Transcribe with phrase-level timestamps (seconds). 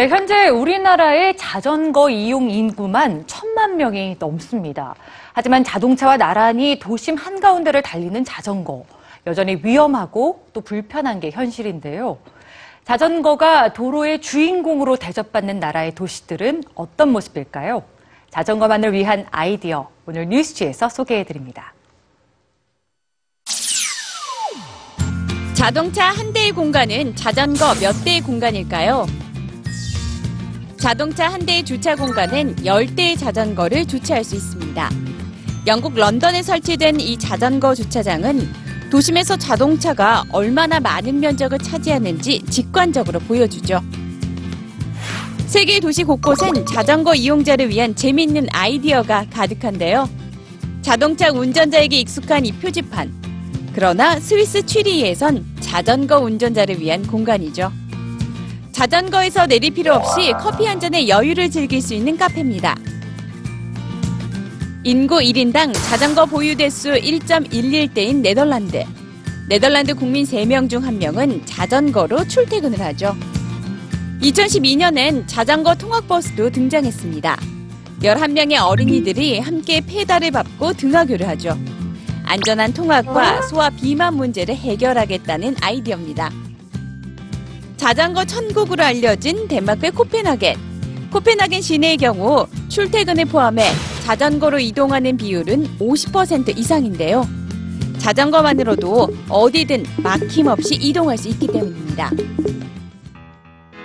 [0.00, 4.94] 네, 현재 우리나라의 자전거 이용 인구만 천만 명이 넘습니다.
[5.34, 8.86] 하지만 자동차와 나란히 도심 한가운데를 달리는 자전거.
[9.26, 12.16] 여전히 위험하고 또 불편한 게 현실인데요.
[12.84, 17.82] 자전거가 도로의 주인공으로 대접받는 나라의 도시들은 어떤 모습일까요?
[18.30, 21.74] 자전거만을 위한 아이디어 오늘 뉴스지에서 소개해 드립니다.
[25.52, 29.19] 자동차 한 대의 공간은 자전거 몇 대의 공간일까요?
[30.80, 34.90] 자동차 한 대의 주차 공간은 10대의 자전거를 주차할 수 있습니다.
[35.66, 38.48] 영국 런던에 설치된 이 자전거 주차장은
[38.90, 43.82] 도심에서 자동차가 얼마나 많은 면적을 차지하는지 직관적으로 보여주죠.
[45.46, 50.08] 세계 도시 곳곳엔 자전거 이용자를 위한 재미있는 아이디어가 가득한데요.
[50.80, 53.12] 자동차 운전자에게 익숙한 이 표지판.
[53.74, 57.70] 그러나 스위스 취리히에선 자전거 운전자를 위한 공간이죠.
[58.80, 62.74] 자전거에서 내릴 필요 없이 커피 한 잔의 여유를 즐길 수 있는 카페입니다.
[64.84, 68.82] 인구 1인당 자전거 보유 대수 1.11대인 네덜란드.
[69.50, 73.14] 네덜란드 국민 3명 중 1명은 자전거로 출퇴근을 하죠.
[74.22, 77.38] 2012년엔 자전거 통학버스도 등장했습니다.
[78.00, 81.58] 11명의 어린이들이 함께 페달을 밟고 등하교를 하죠.
[82.24, 86.39] 안전한 통학과 소화 비만 문제를 해결하겠다는 아이디어입니다.
[87.80, 90.54] 자전거 천국으로 알려진 덴마크의 코펜하겐.
[91.10, 93.64] 코펜하겐 시내의 경우 출퇴근을 포함해
[94.04, 97.26] 자전거로 이동하는 비율은 50% 이상인데요.
[97.96, 102.10] 자전거만으로도 어디든 막힘없이 이동할 수 있기 때문입니다.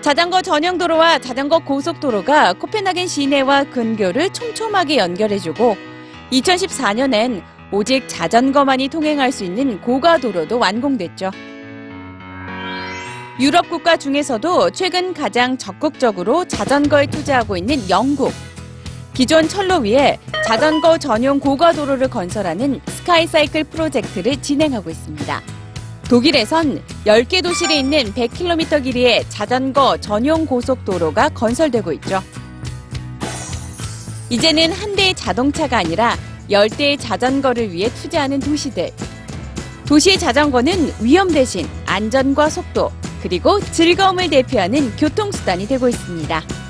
[0.00, 5.76] 자전거 전용 도로와 자전거 고속도로가 코펜하겐 시내와 근교를 촘촘하게 연결해주고
[6.32, 7.40] 2014년엔
[7.70, 11.30] 오직 자전거만이 통행할 수 있는 고가도로도 완공됐죠.
[13.38, 18.32] 유럽 국가 중에서도 최근 가장 적극적으로 자전거에 투자하고 있는 영국.
[19.12, 25.42] 기존 철로 위에 자전거 전용 고가도로를 건설하는 스카이사이클 프로젝트를 진행하고 있습니다.
[26.08, 32.22] 독일에선 10개 도시에 있는 100km 길이의 자전거 전용 고속도로가 건설되고 있죠.
[34.30, 36.16] 이제는 한 대의 자동차가 아니라
[36.48, 38.90] 10대의 자전거를 위해 투자하는 도시들.
[39.84, 42.90] 도시의 자전거는 위험 대신 안전과 속도,
[43.26, 46.65] 그리고 즐거움을 대표하는 교통수단이 되고 있습니다.